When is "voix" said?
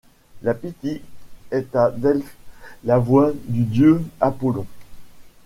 2.97-3.33